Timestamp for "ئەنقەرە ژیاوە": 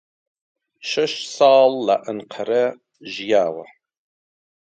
2.05-3.65